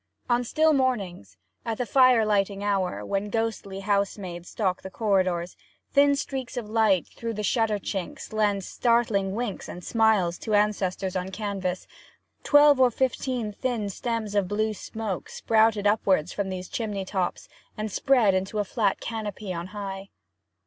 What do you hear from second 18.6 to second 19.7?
flat canopy on